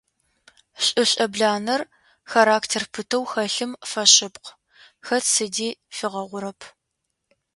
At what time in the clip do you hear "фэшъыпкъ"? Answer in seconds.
3.89-4.49